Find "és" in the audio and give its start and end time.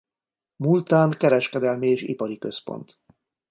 1.87-2.01